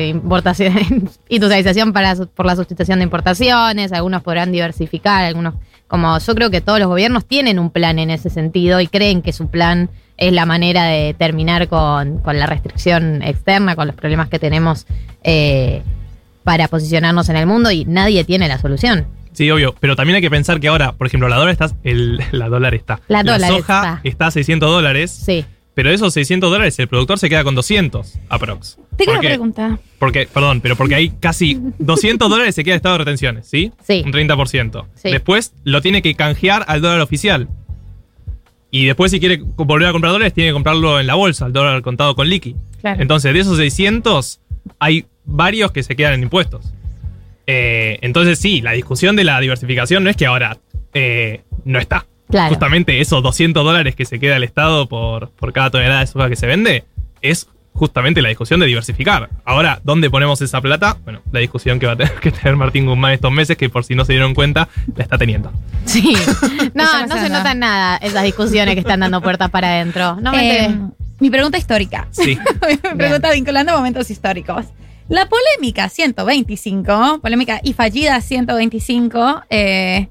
importación, 0.08 0.74
industrialización 1.28 1.92
para, 1.92 2.16
su- 2.16 2.26
por 2.28 2.46
la 2.46 2.56
sustitución 2.56 2.98
de 2.98 3.04
importaciones, 3.04 3.92
algunos 3.92 4.22
podrán 4.22 4.50
diversificar, 4.52 5.24
algunos, 5.24 5.54
como 5.86 6.18
yo 6.18 6.34
creo 6.34 6.50
que 6.50 6.60
todos 6.60 6.78
los 6.80 6.88
gobiernos 6.88 7.24
tienen 7.24 7.58
un 7.58 7.70
plan 7.70 7.98
en 7.98 8.10
ese 8.10 8.30
sentido 8.30 8.80
y 8.80 8.88
creen 8.88 9.22
que 9.22 9.32
su 9.32 9.46
plan 9.48 9.90
es 10.16 10.32
la 10.32 10.44
manera 10.46 10.84
de 10.84 11.14
terminar 11.14 11.68
con, 11.68 12.18
con 12.18 12.38
la 12.38 12.46
restricción 12.46 13.22
externa, 13.22 13.76
con 13.76 13.86
los 13.86 13.94
problemas 13.94 14.28
que 14.28 14.38
tenemos 14.40 14.86
eh, 15.22 15.82
para 16.48 16.66
posicionarnos 16.68 17.28
en 17.28 17.36
el 17.36 17.46
mundo 17.46 17.70
y 17.70 17.84
nadie 17.84 18.24
tiene 18.24 18.48
la 18.48 18.56
solución. 18.58 19.06
Sí, 19.34 19.50
obvio, 19.50 19.74
pero 19.78 19.96
también 19.96 20.16
hay 20.16 20.22
que 20.22 20.30
pensar 20.30 20.60
que 20.60 20.68
ahora, 20.68 20.92
por 20.92 21.06
ejemplo, 21.06 21.28
la 21.28 21.36
dólar 21.36 21.52
está, 21.52 21.70
el, 21.84 22.22
la 22.32 22.48
dólar 22.48 22.74
está. 22.74 23.02
La 23.06 23.22
dólar 23.22 23.50
soja 23.50 24.00
está. 24.02 24.28
a 24.28 24.30
600 24.30 24.66
dólares, 24.70 25.10
Sí. 25.10 25.44
pero 25.74 25.90
de 25.90 25.96
esos 25.96 26.14
600 26.14 26.50
dólares 26.50 26.78
el 26.78 26.88
productor 26.88 27.18
se 27.18 27.28
queda 27.28 27.44
con 27.44 27.54
200 27.54 28.14
aprox. 28.30 28.78
Tengo 28.96 29.10
una 29.12 29.18
Porque- 29.18 29.28
pregunta. 29.28 29.78
Porque, 29.98 30.26
perdón, 30.32 30.62
pero 30.62 30.74
porque 30.74 30.94
hay 30.94 31.10
casi 31.10 31.60
200 31.80 32.30
dólares 32.30 32.54
se 32.54 32.64
queda 32.64 32.72
de 32.72 32.76
estado 32.78 32.94
de 32.94 32.98
retenciones, 33.00 33.46
¿sí? 33.46 33.70
Sí. 33.86 34.02
Un 34.06 34.10
30%. 34.10 34.86
Sí. 34.94 35.10
Después 35.10 35.52
lo 35.64 35.82
tiene 35.82 36.00
que 36.00 36.14
canjear 36.14 36.64
al 36.66 36.80
dólar 36.80 37.02
oficial. 37.02 37.46
Y 38.70 38.86
después, 38.86 39.10
si 39.10 39.20
quiere 39.20 39.42
volver 39.56 39.88
a 39.88 39.92
comprar 39.92 40.12
dólares, 40.14 40.32
tiene 40.32 40.48
que 40.48 40.54
comprarlo 40.54 40.98
en 40.98 41.06
la 41.06 41.14
bolsa, 41.14 41.44
al 41.44 41.52
dólar 41.52 41.82
contado 41.82 42.14
con 42.14 42.26
liqui. 42.30 42.56
Claro. 42.80 43.02
Entonces, 43.02 43.34
de 43.34 43.40
esos 43.40 43.58
600, 43.58 44.40
hay 44.78 45.04
varios 45.28 45.70
que 45.70 45.82
se 45.84 45.94
quedan 45.94 46.14
en 46.14 46.22
impuestos. 46.24 46.72
Eh, 47.46 47.98
entonces 48.02 48.38
sí, 48.38 48.60
la 48.60 48.72
discusión 48.72 49.14
de 49.16 49.24
la 49.24 49.38
diversificación 49.40 50.04
no 50.04 50.10
es 50.10 50.16
que 50.16 50.26
ahora 50.26 50.58
eh, 50.94 51.42
no 51.64 51.78
está. 51.78 52.06
Claro. 52.28 52.48
Justamente 52.50 53.00
esos 53.00 53.22
200 53.22 53.64
dólares 53.64 53.94
que 53.94 54.04
se 54.04 54.18
queda 54.18 54.36
el 54.36 54.42
Estado 54.44 54.86
por, 54.88 55.30
por 55.30 55.52
cada 55.52 55.70
tonelada 55.70 56.00
de 56.00 56.06
soja 56.06 56.28
que 56.28 56.36
se 56.36 56.46
vende 56.46 56.84
es 57.22 57.46
justamente 57.72 58.20
la 58.20 58.28
discusión 58.28 58.60
de 58.60 58.66
diversificar. 58.66 59.30
Ahora, 59.44 59.80
¿dónde 59.84 60.10
ponemos 60.10 60.42
esa 60.42 60.60
plata? 60.60 60.96
Bueno, 61.04 61.22
la 61.32 61.40
discusión 61.40 61.78
que 61.78 61.86
va 61.86 61.92
a 61.92 61.96
tener 61.96 62.12
que 62.20 62.30
tener 62.32 62.56
Martín 62.56 62.84
Guzmán 62.86 63.12
estos 63.12 63.32
meses, 63.32 63.56
que 63.56 63.70
por 63.70 63.84
si 63.84 63.94
no 63.94 64.04
se 64.04 64.12
dieron 64.12 64.34
cuenta, 64.34 64.68
la 64.96 65.04
está 65.04 65.16
teniendo. 65.16 65.52
Sí. 65.84 66.14
No, 66.74 66.84
no 66.84 67.06
no 67.06 67.14
se 67.14 67.22
se 67.22 67.28
nota. 67.28 67.38
notan 67.38 67.58
nada 67.60 67.96
esas 67.96 68.22
discusiones 68.24 68.74
que 68.74 68.80
están 68.80 69.00
dando 69.00 69.22
puertas 69.22 69.48
para 69.50 69.68
adentro. 69.68 70.16
No 70.20 70.32
me 70.32 70.38
Eh, 70.38 70.64
enteré. 70.66 70.80
mi 71.18 71.30
pregunta 71.30 71.56
histórica. 71.56 72.06
Sí. 72.10 72.38
mi 72.68 72.96
pregunta 72.98 73.30
vinculando 73.32 73.72
momentos 73.72 74.10
históricos. 74.10 74.66
La 75.08 75.26
polémica 75.26 75.88
125, 75.88 77.20
polémica 77.22 77.60
y 77.62 77.72
fallida 77.72 78.20
125, 78.20 79.42
eh, 79.48 80.08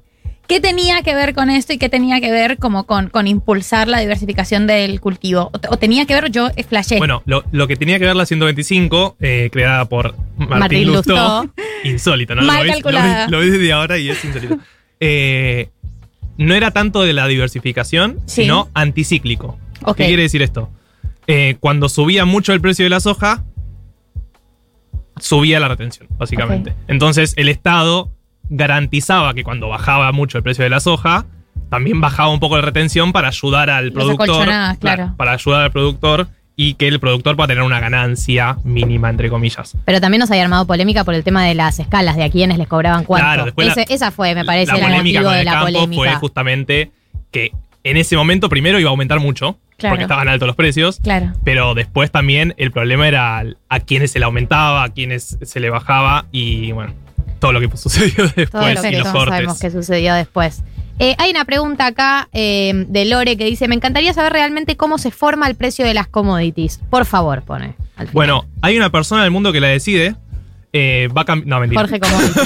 ¿qué 0.48 0.60
tenía 0.60 1.02
que 1.02 1.14
ver 1.14 1.34
con 1.34 1.50
esto 1.50 1.72
y 1.72 1.78
qué 1.78 1.88
tenía 1.88 2.20
que 2.20 2.32
ver 2.32 2.58
como 2.58 2.84
con, 2.84 3.08
con 3.08 3.28
impulsar 3.28 3.86
la 3.86 4.00
diversificación 4.00 4.66
del 4.66 5.00
cultivo? 5.00 5.50
O, 5.52 5.58
te- 5.60 5.68
o 5.70 5.76
tenía 5.76 6.04
que 6.04 6.14
ver, 6.14 6.32
yo 6.32 6.48
flashé. 6.68 6.98
Bueno, 6.98 7.22
lo, 7.26 7.44
lo 7.52 7.68
que 7.68 7.76
tenía 7.76 8.00
que 8.00 8.06
ver 8.06 8.16
la 8.16 8.26
125, 8.26 9.16
eh, 9.20 9.48
creada 9.52 9.84
por 9.84 10.16
Martín, 10.36 10.58
Martín 10.58 10.86
Lustó, 10.88 11.42
Lustó. 11.44 11.52
insólito, 11.84 12.34
¿no? 12.34 12.42
Mal 12.42 12.56
lo, 12.56 12.62
ves, 12.62 12.66
lo, 12.66 12.72
calculada. 12.82 13.20
ves- 13.22 13.30
lo 13.30 13.38
ves 13.38 13.52
desde 13.52 13.72
ahora 13.72 13.98
y 13.98 14.10
es 14.10 14.24
insólito. 14.24 14.58
Eh, 14.98 15.68
no 16.38 16.54
era 16.54 16.72
tanto 16.72 17.02
de 17.02 17.12
la 17.12 17.28
diversificación, 17.28 18.18
Sí. 18.26 18.42
sino 18.42 18.68
anticíclico. 18.74 19.58
¿Qué 19.96 20.06
quiere 20.06 20.22
decir 20.22 20.42
esto? 20.42 20.70
Eh, 21.28 21.56
cuando 21.60 21.88
subía 21.88 22.24
mucho 22.24 22.52
el 22.52 22.60
precio 22.60 22.84
de 22.84 22.90
la 22.90 22.98
soja, 22.98 23.44
subía 25.20 25.60
la 25.60 25.68
retención, 25.68 26.08
básicamente. 26.18 26.74
Entonces 26.88 27.34
el 27.36 27.48
Estado 27.48 28.10
garantizaba 28.48 29.34
que 29.34 29.44
cuando 29.44 29.68
bajaba 29.68 30.10
mucho 30.12 30.38
el 30.38 30.44
precio 30.44 30.64
de 30.64 30.70
la 30.70 30.80
soja, 30.80 31.26
también 31.70 32.00
bajaba 32.00 32.30
un 32.30 32.40
poco 32.40 32.56
la 32.56 32.62
retención 32.62 33.12
para 33.12 33.28
ayudar 33.28 33.68
al 33.70 33.86
Los 33.86 33.94
productor. 33.94 34.48
claro. 34.80 35.14
Para 35.16 35.32
ayudar 35.32 35.62
al 35.64 35.70
productor 35.70 36.28
y 36.56 36.74
que 36.74 36.88
el 36.88 36.98
productor 36.98 37.36
pueda 37.36 37.46
tener 37.48 37.62
una 37.62 37.78
ganancia 37.78 38.56
mínima, 38.64 39.10
entre 39.10 39.28
comillas. 39.30 39.76
Pero 39.84 40.00
también 40.00 40.18
nos 40.20 40.30
había 40.30 40.42
armado 40.42 40.66
polémica 40.66 41.04
por 41.04 41.14
el 41.14 41.22
tema 41.22 41.44
de 41.44 41.54
las 41.54 41.78
escalas, 41.78 42.16
de 42.16 42.24
a 42.24 42.30
quiénes 42.30 42.58
les 42.58 42.66
cobraban 42.66 43.04
cuánto. 43.04 43.24
Claro, 43.26 43.52
la- 43.56 43.82
esa 43.88 44.10
fue, 44.10 44.34
me 44.34 44.44
parece, 44.44 44.72
la 44.72 44.78
el 44.78 44.84
polémica 44.84 45.20
motivo 45.20 45.24
con 45.24 45.32
de 45.34 45.38
el 45.40 45.44
la 45.44 45.52
campo 45.52 45.66
polémica. 45.66 46.02
fue 46.02 46.14
justamente 46.16 46.90
que 47.30 47.52
en 47.84 47.96
ese 47.96 48.16
momento 48.16 48.48
primero 48.48 48.78
iba 48.80 48.88
a 48.88 48.92
aumentar 48.92 49.20
mucho, 49.20 49.58
Claro. 49.76 49.92
porque 49.92 50.04
estaban 50.04 50.28
altos 50.28 50.46
los 50.46 50.56
precios. 50.56 50.98
Claro. 51.02 51.32
Pero 51.44 51.74
después 51.74 52.10
también 52.10 52.52
el 52.56 52.72
problema 52.72 53.06
era 53.06 53.44
a 53.68 53.80
quienes 53.80 54.10
se 54.10 54.18
le 54.18 54.24
aumentaba, 54.24 54.82
a 54.84 54.88
quienes 54.88 55.38
se 55.40 55.60
le 55.60 55.70
bajaba 55.70 56.26
y 56.32 56.72
bueno, 56.72 56.92
todo 57.38 57.52
lo 57.52 57.60
que 57.60 57.68
sucedió 57.76 58.24
Todo 58.24 58.32
después 58.36 58.74
lo 58.74 58.82
que 58.82 58.88
y 58.90 58.96
los 58.96 59.12
todos 59.12 59.28
sabemos 59.28 59.60
que 59.60 59.70
sucedió 59.70 60.14
después. 60.14 60.62
Eh, 61.00 61.14
hay 61.18 61.30
una 61.30 61.44
pregunta 61.44 61.86
acá 61.86 62.28
eh, 62.32 62.72
de 62.88 63.04
Lore 63.04 63.36
que 63.36 63.44
dice: 63.44 63.68
Me 63.68 63.76
encantaría 63.76 64.12
saber 64.12 64.32
realmente 64.32 64.76
cómo 64.76 64.98
se 64.98 65.12
forma 65.12 65.46
el 65.46 65.54
precio 65.54 65.84
de 65.86 65.94
las 65.94 66.08
commodities. 66.08 66.80
Por 66.90 67.06
favor, 67.06 67.42
pone. 67.42 67.76
al 67.94 68.08
final. 68.08 68.12
Bueno, 68.12 68.46
hay 68.62 68.76
una 68.76 68.90
persona 68.90 69.22
del 69.22 69.30
mundo 69.30 69.52
que 69.52 69.60
la 69.60 69.68
decide. 69.68 70.16
eh, 70.72 71.08
va 71.16 71.24
a 71.28 71.36
No, 71.36 71.60
mentira. 71.60 71.80
Jorge 71.82 72.00
Commodity. 72.00 72.40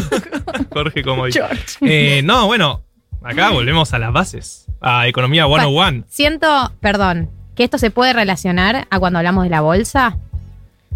Jorge, 0.70 1.02
como 1.02 1.24
dice. 1.24 1.38
George. 1.40 1.64
Eh, 1.80 2.20
no, 2.22 2.46
bueno, 2.46 2.82
acá 3.22 3.48
volvemos 3.48 3.94
a 3.94 3.98
las 3.98 4.12
bases. 4.12 4.61
A 4.82 5.06
Economía 5.06 5.46
101. 5.46 6.04
Siento, 6.08 6.72
perdón, 6.80 7.30
que 7.54 7.64
esto 7.64 7.78
se 7.78 7.90
puede 7.90 8.12
relacionar 8.12 8.86
a 8.90 8.98
cuando 8.98 9.18
hablamos 9.18 9.44
de 9.44 9.50
la 9.50 9.60
bolsa, 9.60 10.16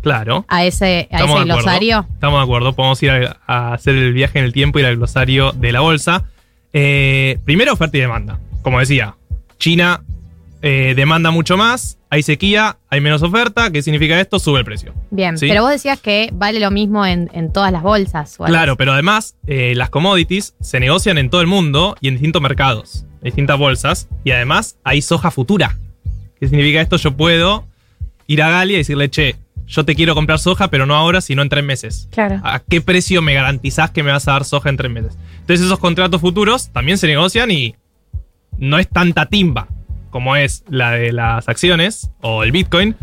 Claro. 0.02 0.44
a 0.48 0.64
ese, 0.64 1.08
a 1.10 1.24
ese 1.24 1.44
glosario. 1.44 2.06
Estamos 2.14 2.38
de 2.38 2.44
acuerdo. 2.44 2.72
Podemos 2.74 3.02
ir 3.02 3.10
a, 3.10 3.36
a 3.46 3.72
hacer 3.74 3.94
el 3.96 4.12
viaje 4.12 4.38
en 4.38 4.44
el 4.44 4.52
tiempo 4.52 4.78
y 4.78 4.82
ir 4.82 4.86
al 4.88 4.96
glosario 4.96 5.52
de 5.52 5.72
la 5.72 5.80
bolsa. 5.80 6.24
Eh, 6.72 7.38
primero, 7.44 7.72
oferta 7.72 7.96
y 7.96 8.00
demanda. 8.00 8.38
Como 8.62 8.78
decía, 8.78 9.14
China 9.58 10.02
eh, 10.62 10.94
demanda 10.96 11.30
mucho 11.30 11.56
más, 11.56 11.98
hay 12.10 12.22
sequía, 12.22 12.76
hay 12.88 13.00
menos 13.00 13.22
oferta. 13.22 13.70
¿Qué 13.70 13.82
significa 13.82 14.20
esto? 14.20 14.38
Sube 14.38 14.60
el 14.60 14.64
precio. 14.64 14.92
Bien, 15.10 15.38
Sí. 15.38 15.48
pero 15.48 15.62
vos 15.62 15.70
decías 15.70 16.00
que 16.00 16.30
vale 16.32 16.60
lo 16.60 16.70
mismo 16.70 17.04
en, 17.06 17.30
en 17.32 17.52
todas 17.52 17.72
las 17.72 17.82
bolsas. 17.82 18.36
o 18.38 18.44
Claro, 18.44 18.76
pero 18.76 18.92
además 18.92 19.36
eh, 19.46 19.74
las 19.76 19.90
commodities 19.90 20.54
se 20.60 20.78
negocian 20.80 21.18
en 21.18 21.30
todo 21.30 21.40
el 21.40 21.46
mundo 21.46 21.96
y 22.00 22.08
en 22.08 22.14
distintos 22.14 22.42
mercados, 22.42 23.04
distintas 23.26 23.58
bolsas. 23.58 24.08
Y 24.24 24.30
además 24.30 24.76
hay 24.84 25.02
soja 25.02 25.30
futura. 25.30 25.78
¿Qué 26.40 26.48
significa 26.48 26.80
esto? 26.80 26.96
Yo 26.96 27.16
puedo 27.16 27.66
ir 28.26 28.42
a 28.42 28.50
Galia 28.50 28.74
y 28.74 28.78
decirle, 28.78 29.10
che, 29.10 29.36
yo 29.66 29.84
te 29.84 29.94
quiero 29.94 30.14
comprar 30.14 30.38
soja, 30.38 30.68
pero 30.68 30.86
no 30.86 30.94
ahora, 30.94 31.20
sino 31.20 31.42
en 31.42 31.48
tres 31.48 31.64
meses. 31.64 32.08
Claro. 32.10 32.40
¿A 32.44 32.60
qué 32.60 32.80
precio 32.80 33.22
me 33.22 33.34
garantizás 33.34 33.90
que 33.90 34.02
me 34.02 34.10
vas 34.10 34.26
a 34.28 34.32
dar 34.32 34.44
soja 34.44 34.68
en 34.68 34.76
tres 34.76 34.90
meses? 34.90 35.16
Entonces 35.40 35.66
esos 35.66 35.78
contratos 35.78 36.20
futuros 36.20 36.70
también 36.70 36.98
se 36.98 37.06
negocian 37.06 37.50
y 37.50 37.74
no 38.58 38.78
es 38.78 38.88
tanta 38.88 39.26
timba 39.26 39.68
como 40.16 40.34
es 40.34 40.64
la 40.70 40.92
de 40.92 41.12
las 41.12 41.46
acciones 41.46 42.10
o 42.22 42.42
el 42.42 42.50
Bitcoin, 42.50 42.96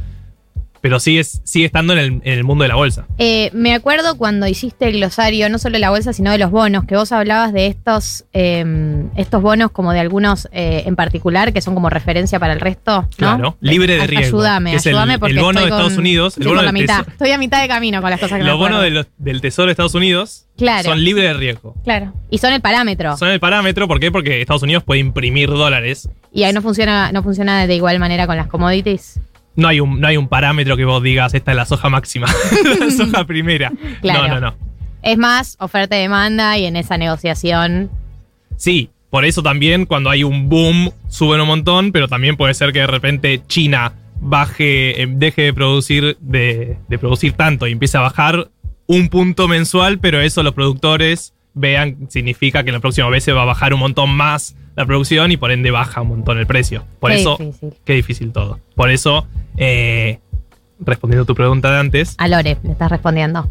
pero 0.84 1.00
sigue, 1.00 1.24
sigue 1.24 1.66
estando 1.66 1.94
en 1.94 2.00
el, 2.00 2.06
en 2.26 2.34
el 2.34 2.44
mundo 2.44 2.64
de 2.64 2.68
la 2.68 2.76
bolsa. 2.76 3.06
Eh, 3.18 3.50
me 3.54 3.74
acuerdo 3.74 4.18
cuando 4.18 4.48
hiciste 4.48 4.90
el 4.90 4.98
glosario, 4.98 5.48
no 5.50 5.58
solo 5.58 5.76
de 5.76 5.80
la 5.80 5.92
bolsa, 5.92 6.12
sino 6.12 6.30
de 6.30 6.38
los 6.38 6.52
bonos, 6.52 6.84
que 6.84 6.98
vos 6.98 7.14
hablabas 7.14 7.54
de 7.54 7.68
estos, 7.68 8.26
eh, 8.34 9.06
estos 9.16 9.42
bonos 9.42 9.72
como 9.72 9.94
de 9.94 10.02
algunos 10.02 10.50
eh, 10.52 10.84
en 10.86 10.98
particular, 10.98 11.54
que 11.54 11.62
son 11.62 11.74
como 11.74 11.90
referencia 11.90 12.38
para 12.38 12.52
el 12.52 12.60
resto. 12.60 13.04
¿no? 13.04 13.08
Claro, 13.16 13.58
libre 13.62 13.96
de 13.96 14.08
riesgo, 14.08 14.40
Ayúdame, 14.40 14.74
el- 14.74 14.80
ayúdame 14.80 15.14
el 15.14 15.20
porque 15.22 15.36
bono 15.36 15.52
estoy 15.52 15.64
de 15.64 15.70
con- 15.70 15.80
Estados 15.80 15.98
Unidos, 15.98 16.38
el 16.38 16.48
bono 16.50 16.62
la 16.64 16.72
mitad. 16.74 17.06
Estoy 17.08 17.32
a 17.32 17.38
mitad 17.38 17.62
de 17.62 17.70
camino 17.70 18.02
con 18.02 18.10
las 18.10 18.20
cosas 18.20 18.38
que 18.40 18.44
me 18.44 18.50
Los 18.50 18.58
bonos 18.60 18.80
acuerdo. 18.80 18.84
de 18.84 18.90
los- 18.92 19.08
del 19.18 19.40
Tesoro 19.40 19.68
de 19.68 19.72
Estados 19.72 19.96
Unidos 19.96 20.48
Claro. 20.58 20.84
son 20.90 21.02
libres 21.02 21.30
de 21.30 21.34
riesgo. 21.34 21.76
Claro. 21.86 22.14
Y 22.30 22.40
son 22.40 22.52
el 22.52 22.60
parámetro. 22.60 23.16
Son 23.16 23.30
el 23.30 23.40
parámetro, 23.40 23.88
¿por 23.88 24.02
qué? 24.02 24.12
Porque 24.12 24.42
Estados 24.42 24.64
Unidos 24.64 24.84
puede 24.84 25.00
imprimir 25.00 25.48
dólares. 25.48 26.10
Y 26.34 26.44
ahí 26.44 26.52
no 26.52 26.62
funciona, 26.62 27.14
no 27.14 27.24
funciona 27.24 27.66
de 27.68 27.74
igual 27.76 28.00
manera 28.00 28.28
con 28.28 28.36
las 28.36 28.48
commodities. 28.48 29.20
No 29.56 29.68
hay, 29.68 29.80
un, 29.80 30.02
no 30.02 30.08
hay 30.08 30.18
un 30.18 30.28
parámetro 30.28 30.76
que 30.76 30.86
vos 30.86 31.02
digas, 31.04 31.34
esta 31.34 31.52
es 31.52 31.58
la 31.58 31.66
soja 31.66 31.90
máxima, 31.90 32.28
la 32.80 32.90
soja 32.92 33.26
primera. 33.26 33.72
Claro. 34.02 34.28
No, 34.28 34.34
no, 34.36 34.42
no. 34.42 34.56
Es 35.04 35.18
más 35.18 35.58
oferta 35.60 35.98
y 35.98 36.02
demanda 36.02 36.58
y 36.58 36.66
en 36.66 36.76
esa 36.76 36.98
negociación. 36.98 37.92
Sí, 38.56 38.90
por 39.10 39.26
eso 39.26 39.44
también 39.44 39.86
cuando 39.86 40.10
hay 40.10 40.24
un 40.24 40.50
boom 40.50 40.92
suben 41.08 41.42
un 41.42 41.48
montón, 41.48 41.92
pero 41.92 42.08
también 42.08 42.36
puede 42.38 42.54
ser 42.54 42.72
que 42.72 42.80
de 42.80 42.88
repente 42.88 43.42
China 43.48 43.94
baje, 44.20 45.02
eh, 45.02 45.08
deje 45.08 45.44
de 45.44 45.54
producir, 45.54 46.18
de, 46.20 46.78
de 46.88 46.98
producir 46.98 47.34
tanto 47.34 47.68
y 47.68 47.74
empiece 47.74 47.98
a 47.98 48.02
bajar 48.02 48.50
un 48.88 49.10
punto 49.10 49.48
mensual, 49.48 50.00
pero 50.00 50.22
eso 50.22 50.42
los 50.44 50.54
productores 50.54 51.34
vean 51.54 52.08
significa 52.10 52.64
que 52.64 52.70
en 52.70 52.76
la 52.76 52.80
próxima 52.80 53.08
vez 53.10 53.24
se 53.24 53.32
va 53.34 53.44
a 53.44 53.46
bajar 53.46 53.74
un 53.74 53.80
montón 53.82 54.10
más 54.12 54.56
la 54.76 54.86
producción 54.86 55.32
y 55.32 55.38
por 55.38 55.52
ende 55.52 55.70
baja 55.72 56.02
un 56.02 56.08
montón 56.10 56.40
el 56.40 56.48
precio. 56.48 56.84
Por 57.00 57.12
Qué 57.12 57.18
eso, 57.22 57.38
difícil. 57.40 57.74
qué 57.86 57.94
difícil 57.94 58.32
todo. 58.32 58.60
Por 58.76 58.90
eso, 58.90 59.28
eh, 59.58 60.20
respondiendo 60.80 61.24
a 61.24 61.26
tu 61.28 61.36
pregunta 61.36 61.72
de 61.72 61.80
antes, 61.80 62.16
A 62.18 62.28
Lore, 62.28 62.58
le 62.64 62.72
estás 62.72 62.90
respondiendo. 62.90 63.48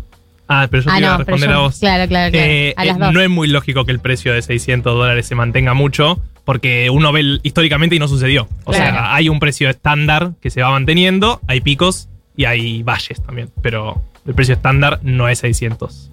ah, 0.48 0.66
pero 0.70 0.82
yo 0.82 0.90
ah, 0.90 0.94
te 0.94 1.00
iba 1.00 1.08
a 1.08 1.12
no, 1.12 1.18
responder 1.18 1.48
yo- 1.50 1.54
a 1.56 1.58
vos. 1.60 1.78
Claro, 1.78 2.08
claro, 2.08 2.30
claro. 2.32 2.46
Eh, 2.46 2.74
a 2.76 2.84
las 2.84 2.96
eh, 2.96 3.00
dos. 3.00 3.12
no 3.12 3.20
es 3.20 3.30
muy 3.30 3.46
lógico 3.48 3.84
que 3.84 3.92
el 3.92 4.00
precio 4.00 4.32
de 4.32 4.42
600 4.42 4.94
dólares 4.94 5.26
se 5.26 5.34
mantenga 5.36 5.74
mucho, 5.74 6.20
porque 6.44 6.90
uno 6.90 7.12
ve 7.12 7.38
históricamente 7.44 7.94
y 7.94 7.98
no 8.00 8.08
sucedió. 8.08 8.48
O 8.64 8.72
Claro. 8.72 8.92
sea, 8.92 9.14
hay 9.14 9.28
un 9.28 9.38
precio 9.38 9.70
estándar 9.70 10.32
que 10.40 10.50
se 10.50 10.60
va 10.60 10.70
manteniendo, 10.70 11.40
hay 11.46 11.60
picos 11.60 12.08
y 12.36 12.46
hay 12.46 12.82
valles 12.82 13.22
también, 13.22 13.50
pero 13.62 14.02
el 14.26 14.34
precio 14.34 14.54
estándar 14.54 14.98
no 15.04 15.28
es 15.28 15.38
600. 15.38 16.10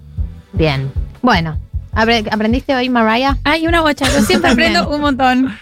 Bien. 0.52 0.92
Bueno, 1.20 1.58
¿aprendiste 1.92 2.74
hoy, 2.74 2.88
Mariah? 2.88 3.36
Ay, 3.44 3.66
una 3.66 3.80
bocha. 3.80 4.06
Yo 4.06 4.22
siempre 4.22 4.50
aprendo 4.50 4.88
un 4.88 5.00
montón. 5.00 5.54